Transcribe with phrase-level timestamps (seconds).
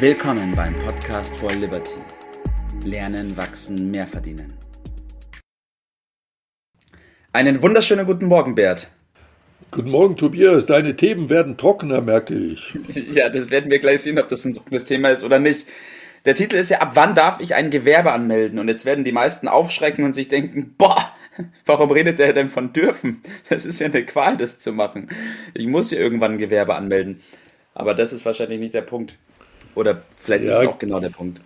[0.00, 1.96] Willkommen beim Podcast for Liberty.
[2.84, 4.52] Lernen, wachsen, mehr verdienen.
[7.32, 8.88] Einen wunderschönen guten Morgen, Bert.
[9.72, 10.66] Guten Morgen, Tobias.
[10.66, 12.78] Deine Themen werden trockener, merke ich.
[13.12, 15.66] Ja, das werden wir gleich sehen, ob das ein trockenes Thema ist oder nicht.
[16.26, 18.60] Der Titel ist ja, ab wann darf ich ein Gewerbe anmelden?
[18.60, 21.12] Und jetzt werden die meisten aufschrecken und sich denken, boah,
[21.66, 23.20] warum redet der denn von dürfen?
[23.48, 25.08] Das ist ja eine Qual, das zu machen.
[25.54, 27.20] Ich muss ja irgendwann ein Gewerbe anmelden.
[27.74, 29.18] Aber das ist wahrscheinlich nicht der Punkt.
[29.78, 31.40] Oder vielleicht ja, ist es auch genau der Punkt.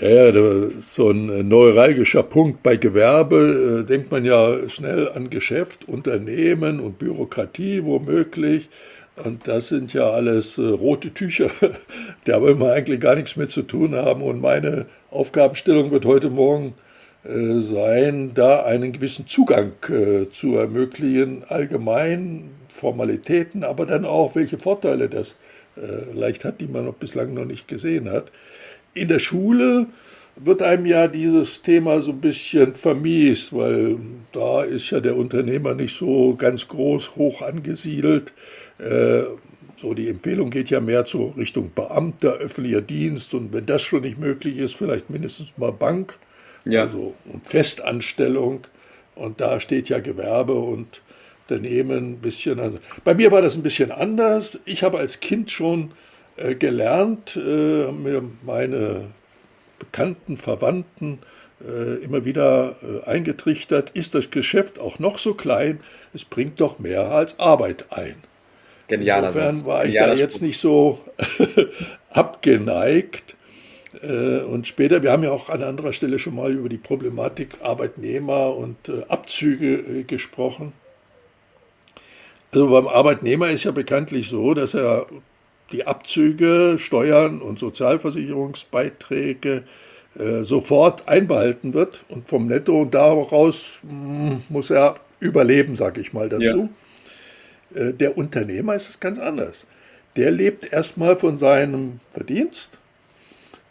[0.00, 0.32] Ja,
[0.80, 6.98] so ein neuralgischer Punkt bei Gewerbe, äh, denkt man ja schnell an Geschäft, Unternehmen und
[6.98, 8.70] Bürokratie womöglich.
[9.22, 11.50] Und das sind ja alles äh, rote Tücher.
[12.24, 14.22] Da wollen wir eigentlich gar nichts mit zu tun haben.
[14.22, 16.72] Und meine Aufgabenstellung wird heute Morgen
[17.24, 24.56] äh, sein, da einen gewissen Zugang äh, zu ermöglichen, allgemein Formalitäten, aber dann auch, welche
[24.56, 25.34] Vorteile das äh,
[26.12, 28.30] leicht hat, die man noch bislang noch nicht gesehen hat.
[28.94, 29.86] In der Schule
[30.36, 33.98] wird einem ja dieses Thema so ein bisschen vermiest, weil
[34.32, 38.32] da ist ja der Unternehmer nicht so ganz groß hoch angesiedelt.
[38.78, 39.22] Äh,
[39.76, 44.02] so die Empfehlung geht ja mehr zur Richtung Beamter, öffentlicher Dienst und wenn das schon
[44.02, 46.18] nicht möglich ist, vielleicht mindestens mal Bank,
[46.64, 46.82] ja.
[46.82, 48.60] also und Festanstellung.
[49.14, 51.02] Und da steht ja Gewerbe und
[51.48, 52.60] Unternehmen ein bisschen.
[52.60, 54.58] Also bei mir war das ein bisschen anders.
[54.64, 55.92] Ich habe als Kind schon
[56.36, 59.10] äh, gelernt, äh, mir meine
[59.78, 61.18] Bekannten, Verwandten
[61.66, 65.80] äh, immer wieder äh, eingetrichtert, ist das Geschäft auch noch so klein,
[66.14, 68.16] es bringt doch mehr als Arbeit ein.
[68.88, 69.66] Genialer Insofern Satz.
[69.66, 70.42] war ich Genialer da jetzt Spruch.
[70.42, 71.04] nicht so
[72.10, 73.36] abgeneigt.
[74.00, 77.58] Äh, und später, wir haben ja auch an anderer Stelle schon mal über die Problematik
[77.62, 80.72] Arbeitnehmer und äh, Abzüge gesprochen.
[82.52, 85.06] Also beim Arbeitnehmer ist ja bekanntlich so, dass er
[85.72, 89.62] die Abzüge, Steuern und Sozialversicherungsbeiträge
[90.18, 96.02] äh, sofort einbehalten wird und vom Netto und daraus mh, hm, muss er überleben, sage
[96.02, 96.68] ich mal dazu.
[97.74, 97.80] Ja.
[97.80, 99.64] Äh, der Unternehmer ist es ganz anders.
[100.16, 102.76] Der lebt erstmal von seinem Verdienst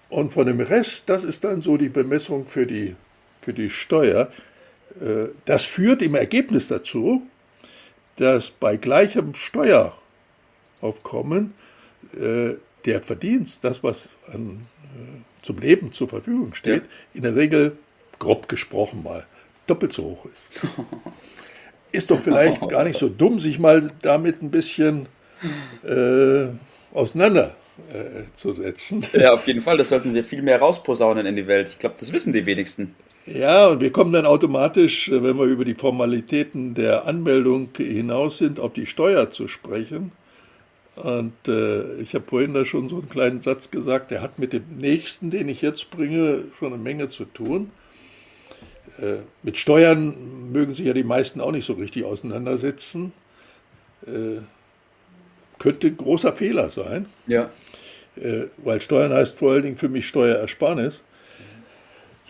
[0.10, 2.96] und von dem Rest, das ist dann so die Bemessung für die,
[3.42, 4.30] für die Steuer.
[5.00, 7.22] Äh, das führt im Ergebnis dazu,
[8.22, 11.56] dass bei gleichem Steueraufkommen
[12.14, 12.52] äh,
[12.86, 16.90] der Verdienst, das, was an, äh, zum Leben zur Verfügung steht, ja.
[17.16, 17.78] in der Regel,
[18.20, 19.26] grob gesprochen mal,
[19.66, 20.44] doppelt so hoch ist.
[21.92, 25.08] ist doch vielleicht gar nicht so dumm, sich mal damit ein bisschen
[25.84, 26.50] äh,
[26.94, 29.04] auseinanderzusetzen.
[29.14, 29.78] Ja, auf jeden Fall.
[29.78, 31.70] Das sollten wir viel mehr rausposaunen in die Welt.
[31.70, 32.94] Ich glaube, das wissen die wenigsten.
[33.26, 38.38] Ja, und wir kommen dann automatisch, äh, wenn wir über die Formalitäten der Anmeldung hinaus
[38.38, 40.12] sind, auf die Steuer zu sprechen.
[40.96, 44.54] Und äh, ich habe vorhin da schon so einen kleinen Satz gesagt, der hat mit
[44.54, 47.72] dem nächsten, den ich jetzt bringe, schon eine Menge zu tun.
[49.00, 53.14] Äh, mit Steuern mögen sich ja die meisten auch nicht so richtig auseinandersetzen.
[54.06, 54.42] Äh,
[55.60, 57.06] könnte ein großer Fehler sein.
[57.28, 57.52] Ja.
[58.16, 61.02] Äh, weil Steuern heißt vor allen Dingen für mich Steuerersparnis.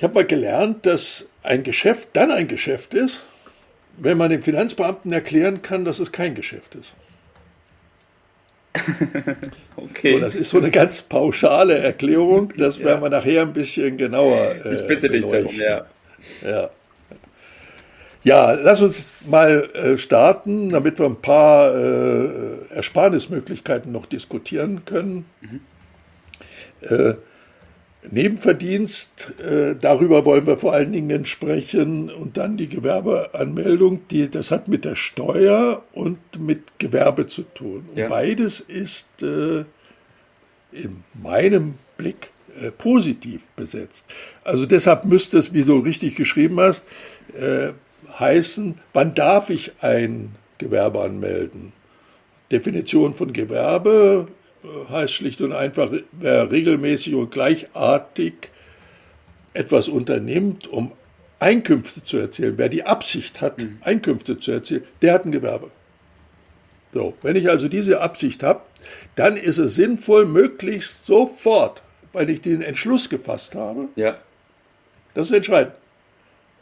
[0.01, 3.19] Ich habe mal gelernt, dass ein Geschäft dann ein Geschäft ist,
[3.97, 6.95] wenn man dem Finanzbeamten erklären kann, dass es kein Geschäft ist.
[9.75, 10.13] okay.
[10.13, 12.51] So, das ist so eine ganz pauschale Erklärung.
[12.57, 12.85] Das ja.
[12.85, 14.55] werden wir nachher ein bisschen genauer.
[14.65, 15.85] Äh, ich bitte dich darum, ja.
[16.43, 16.71] ja.
[18.23, 25.25] Ja, lass uns mal äh, starten, damit wir ein paar äh, Ersparnismöglichkeiten noch diskutieren können.
[25.41, 27.17] Mhm.
[28.09, 34.49] Nebenverdienst, äh, darüber wollen wir vor allen Dingen sprechen und dann die Gewerbeanmeldung, die, das
[34.49, 37.85] hat mit der Steuer und mit Gewerbe zu tun.
[37.95, 38.09] Ja.
[38.09, 39.65] beides ist äh,
[40.71, 44.05] in meinem Blick äh, positiv besetzt.
[44.43, 46.85] Also deshalb müsste es, wie du richtig geschrieben hast,
[47.39, 47.73] äh,
[48.17, 51.71] heißen, wann darf ich ein Gewerbe anmelden?
[52.51, 54.27] Definition von Gewerbe
[54.89, 58.33] heißt schlicht und einfach, wer regelmäßig und gleichartig
[59.53, 60.91] etwas unternimmt, um
[61.39, 63.79] Einkünfte zu erzielen, wer die Absicht hat, mhm.
[63.81, 65.71] Einkünfte zu erzielen, der hat ein Gewerbe.
[66.93, 68.61] So, wenn ich also diese Absicht habe,
[69.15, 71.81] dann ist es sinnvoll, möglichst sofort,
[72.13, 74.17] weil ich den Entschluss gefasst habe, ja.
[75.13, 75.73] das ist entscheidend,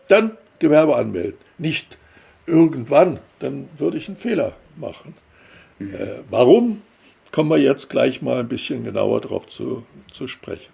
[0.08, 1.40] dann Gewerbe anmelden.
[1.58, 1.98] Nicht
[2.46, 5.16] irgendwann, dann würde ich einen Fehler machen.
[5.80, 5.94] Mhm.
[5.94, 6.82] Äh, warum?
[7.32, 10.72] Kommen wir jetzt gleich mal ein bisschen genauer drauf zu, zu sprechen.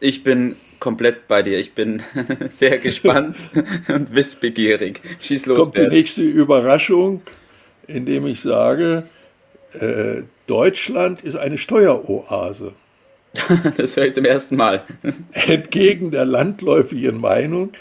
[0.00, 1.58] Ich bin komplett bei dir.
[1.58, 2.02] Ich bin
[2.50, 3.36] sehr gespannt
[3.88, 5.00] und wissbegierig.
[5.20, 5.58] Schieß los.
[5.58, 5.90] Kommt Bert.
[5.90, 7.22] die nächste Überraschung,
[7.86, 9.04] indem ich sage,
[9.72, 12.72] äh, Deutschland ist eine Steueroase.
[13.76, 14.84] das höre ich zum ersten Mal.
[15.32, 17.72] Entgegen der landläufigen Meinung,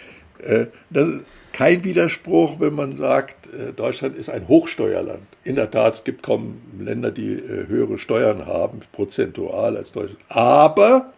[0.44, 1.08] äh, das
[1.56, 5.26] kein Widerspruch, wenn man sagt, äh, Deutschland ist ein Hochsteuerland.
[5.46, 10.20] In der Tat, es gibt kaum Länder, die äh, höhere Steuern haben, prozentual als Deutschland.
[10.28, 11.14] Aber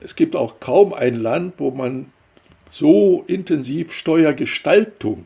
[0.00, 2.12] es gibt auch kaum ein Land, wo man
[2.68, 5.24] so intensiv Steuergestaltung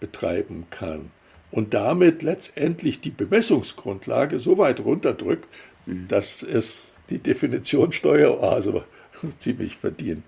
[0.00, 1.10] betreiben kann
[1.50, 5.46] und damit letztendlich die Bemessungsgrundlage so weit runterdrückt,
[5.84, 8.82] dass es die Definition Steueroase
[9.40, 10.24] ziemlich verdient.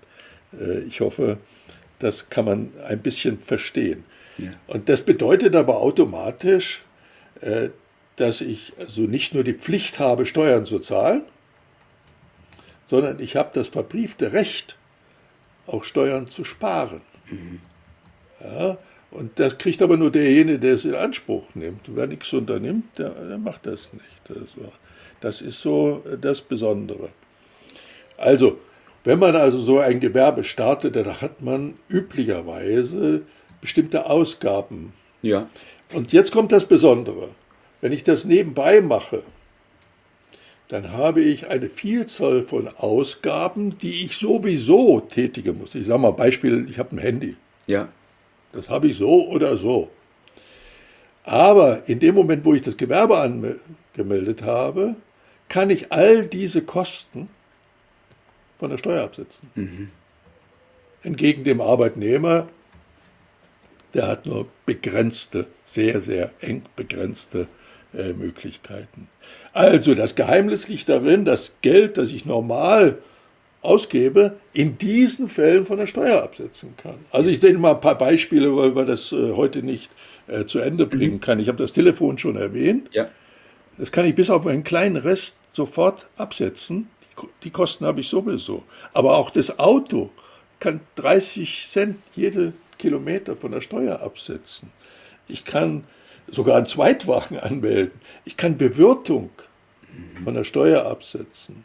[0.53, 1.39] Äh, ich hoffe,
[1.99, 4.03] das kann man ein bisschen verstehen.
[4.37, 4.51] Ja.
[4.67, 6.83] Und das bedeutet aber automatisch,
[7.41, 7.69] äh,
[8.15, 11.21] dass ich also nicht nur die Pflicht habe, Steuern zu zahlen,
[12.87, 14.77] sondern ich habe das verbriefte Recht,
[15.67, 17.01] auch Steuern zu sparen.
[17.29, 17.59] Mhm.
[18.43, 18.77] Ja,
[19.11, 21.81] und das kriegt aber nur derjenige, der es in Anspruch nimmt.
[21.87, 24.21] Wer nichts unternimmt, der, der macht das nicht.
[24.27, 24.55] Das,
[25.19, 27.09] das ist so das Besondere.
[28.17, 28.59] Also,
[29.03, 33.23] wenn man also so ein Gewerbe startet, dann hat man üblicherweise
[33.61, 34.93] bestimmte Ausgaben.
[35.21, 35.47] Ja.
[35.93, 37.29] Und jetzt kommt das Besondere.
[37.81, 39.23] Wenn ich das nebenbei mache,
[40.67, 45.73] dann habe ich eine Vielzahl von Ausgaben, die ich sowieso tätigen muss.
[45.73, 47.35] Ich sage mal Beispiel, ich habe ein Handy.
[47.65, 47.89] Ja.
[48.51, 49.89] Das habe ich so oder so.
[51.23, 54.95] Aber in dem Moment, wo ich das Gewerbe angemeldet habe,
[55.47, 57.29] kann ich all diese Kosten
[58.59, 59.49] von der Steuer absetzen.
[59.55, 59.89] Mhm.
[61.01, 62.47] Entgegen dem Arbeitnehmer,
[63.93, 67.47] der hat nur begrenzte, sehr, sehr eng begrenzte
[67.93, 69.07] äh, Möglichkeiten.
[69.53, 72.99] Also das Geheimnis liegt darin, das Geld, das ich normal
[73.61, 76.95] ausgebe, in diesen Fällen von der Steuer absetzen kann.
[77.11, 79.89] Also ich nenne mal ein paar Beispiele, weil wir das äh, heute nicht
[80.27, 80.89] äh, zu Ende mhm.
[80.89, 81.21] bringen mhm.
[81.21, 81.39] kann.
[81.39, 82.89] Ich habe das Telefon schon erwähnt.
[82.93, 83.09] Ja.
[83.77, 86.87] Das kann ich bis auf einen kleinen Rest sofort absetzen.
[87.43, 88.63] Die, Kosten habe ich sowieso.
[88.93, 90.09] Aber auch das Auto
[90.59, 94.71] kann 30 Cent jede Kilometer von der Steuer absetzen.
[95.27, 95.85] Ich kann
[96.27, 97.99] sogar einen Zweitwagen anmelden.
[98.25, 99.29] Ich kann Bewirtung
[100.23, 101.63] von der Steuer absetzen.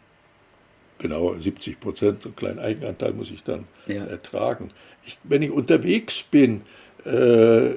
[0.98, 4.04] Genau 70 Prozent, einen kleinen Eigenanteil muss ich dann ja.
[4.04, 4.70] ertragen.
[5.04, 6.62] Ich, wenn ich unterwegs bin,
[7.04, 7.70] äh,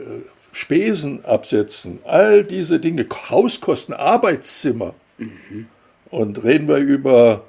[0.51, 4.95] Spesen absetzen, all diese Dinge, Hauskosten, Arbeitszimmer.
[5.17, 5.67] Mhm.
[6.09, 7.43] Und reden wir über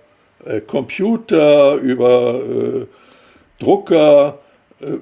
[0.45, 2.87] äh, Computer, über äh,
[3.59, 4.39] Drucker,
[4.81, 4.99] äh,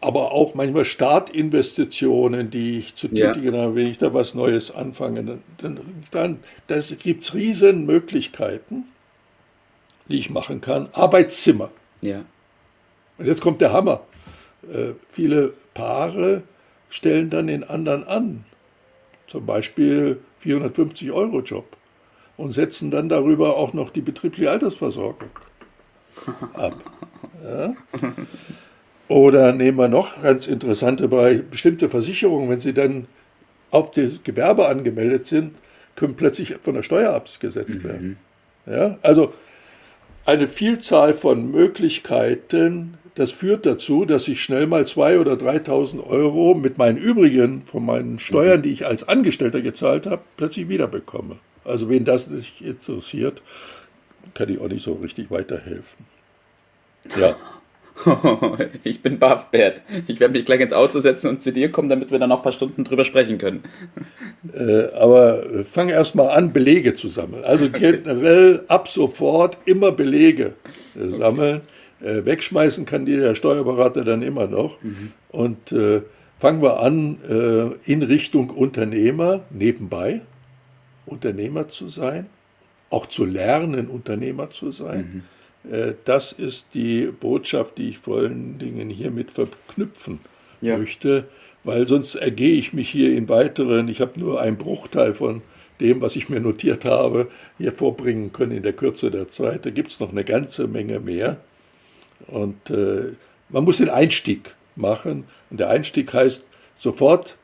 [0.00, 3.62] aber auch manchmal Startinvestitionen, die ich zu tätigen ja.
[3.62, 5.24] habe, wenn ich da was Neues anfange.
[5.24, 5.42] Dann,
[6.10, 8.84] dann, dann gibt es riesen Möglichkeiten,
[10.08, 10.88] die ich machen kann.
[10.92, 11.70] Arbeitszimmer.
[12.02, 12.24] Ja.
[13.18, 14.02] Und jetzt kommt der Hammer.
[14.70, 16.42] Äh, viele Paare
[16.88, 18.44] stellen dann den anderen an.
[19.26, 21.76] Zum Beispiel 450 Euro Job.
[22.36, 25.30] Und setzen dann darüber auch noch die betriebliche Altersversorgung
[26.54, 26.74] ab.
[27.42, 27.74] Ja?
[29.08, 33.06] Oder nehmen wir noch ganz interessante bei bestimmte Versicherungen, wenn sie dann
[33.70, 35.54] auf das Gewerbe angemeldet sind,
[35.94, 37.88] können plötzlich von der Steuer abgesetzt mhm.
[37.88, 38.16] werden.
[38.66, 39.32] Ja, also
[40.24, 46.54] eine Vielzahl von Möglichkeiten, das führt dazu, dass ich schnell mal 2.000 oder 3.000 Euro
[46.54, 48.62] mit meinen übrigen, von meinen Steuern, mhm.
[48.64, 51.36] die ich als Angestellter gezahlt habe, plötzlich wiederbekomme.
[51.66, 53.42] Also wen das nicht interessiert,
[54.34, 56.06] kann ich auch nicht so richtig weiterhelfen.
[57.18, 57.36] Ja.
[58.84, 59.80] ich bin baff, Bert.
[60.06, 62.38] Ich werde mich gleich ins Auto setzen und zu dir kommen, damit wir dann noch
[62.38, 63.62] ein paar Stunden drüber sprechen können.
[64.54, 67.42] Äh, aber fang erst mal an, Belege zu sammeln.
[67.42, 70.52] Also generell ab sofort immer Belege
[70.94, 71.62] äh, sammeln.
[72.00, 72.18] Okay.
[72.18, 74.80] Äh, wegschmeißen kann die der Steuerberater dann immer noch.
[74.82, 75.12] Mhm.
[75.30, 76.02] Und äh,
[76.38, 80.20] fangen wir an, äh, in Richtung Unternehmer nebenbei
[81.06, 82.26] Unternehmer zu sein,
[82.90, 84.98] auch zu lernen, Unternehmer zu sein.
[85.00, 85.22] Mhm
[85.70, 90.20] äh, das ist die Botschaft, die ich vor allen Dingen hiermit verknüpfen
[90.60, 90.76] ja.
[90.76, 91.24] möchte,
[91.64, 95.42] weil sonst ergehe ich mich hier in weiteren, ich habe nur einen Bruchteil von
[95.80, 99.66] dem, was ich mir notiert habe, hier vorbringen können in der Kürze der Zeit.
[99.66, 101.36] Da gibt es noch eine ganze Menge mehr.
[102.28, 103.12] Und äh,
[103.50, 105.24] man muss den Einstieg machen.
[105.50, 106.42] Und der Einstieg heißt
[106.76, 107.36] sofort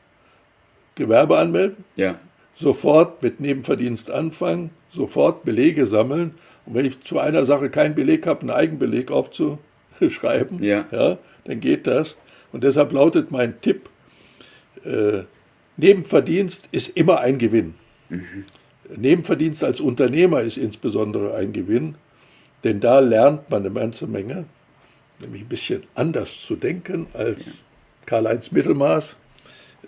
[0.95, 2.19] Gewerbe anmelden, ja.
[2.55, 8.27] Sofort mit Nebenverdienst anfangen, sofort Belege sammeln und wenn ich zu einer Sache keinen Beleg
[8.27, 10.85] habe, einen Eigenbeleg aufzuschreiben, ja.
[10.91, 12.15] Ja, dann geht das.
[12.51, 13.89] Und deshalb lautet mein Tipp,
[14.83, 15.23] äh,
[15.75, 17.73] Nebenverdienst ist immer ein Gewinn.
[18.09, 18.45] Mhm.
[18.95, 21.95] Nebenverdienst als Unternehmer ist insbesondere ein Gewinn,
[22.63, 24.45] denn da lernt man eine ganze Menge,
[25.19, 27.51] nämlich ein bisschen anders zu denken als ja.
[28.05, 29.15] Karl-Heinz Mittelmaß.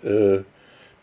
[0.02, 0.38] Äh,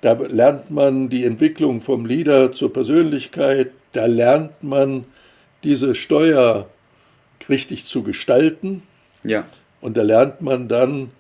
[0.04, 5.06] Da lernt man die Entwicklung vom Leader zur Persönlichkeit, da lernt man
[5.64, 6.68] diese Steuer
[7.48, 8.84] richtig zu gestalten.
[9.24, 9.46] Ja.
[9.80, 11.12] Und da lernt man dann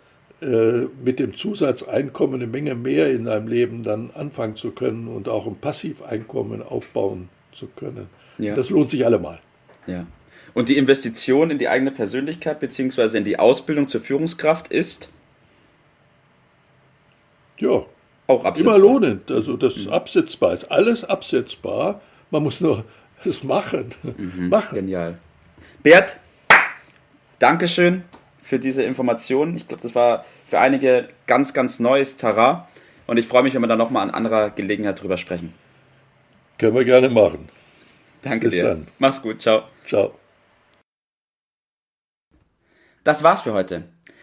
[0.42, 5.30] äh, mit dem Zusatzeinkommen eine Menge mehr in seinem Leben dann anfangen zu können und
[5.30, 8.08] auch ein Passiveinkommen aufbauen zu können.
[8.38, 8.54] Ja.
[8.54, 9.40] Das lohnt sich allemal.
[9.88, 10.06] Ja.
[10.54, 13.18] Und die Investition in die eigene Persönlichkeit bzw.
[13.18, 15.08] in die Ausbildung zur Führungskraft ist?
[17.60, 17.86] Ja,
[18.28, 18.76] auch absetzbar.
[18.76, 19.32] Immer lohnend.
[19.32, 19.94] Also das ist mhm.
[19.94, 20.66] absetzbar ist.
[20.66, 22.02] Alles absetzbar.
[22.32, 22.86] Man muss nur
[23.26, 23.94] es machen.
[24.04, 24.50] Mhm.
[24.50, 24.76] machen.
[24.76, 25.18] Genial.
[25.82, 26.20] Bert,
[27.40, 28.04] Dankeschön
[28.42, 29.58] für diese Informationen.
[29.58, 32.64] Ich glaube, das war für einige ganz, ganz neues Terrain.
[33.06, 35.54] Und ich freue mich, wenn wir da nochmal an anderer Gelegenheit drüber sprechen.
[36.58, 37.50] Können wir gerne machen.
[38.22, 38.64] Danke Bis dir.
[38.64, 38.88] Dann.
[39.00, 39.42] Mach's gut.
[39.42, 39.64] Ciao.
[39.86, 40.14] Ciao.
[43.04, 43.93] Das war's für heute.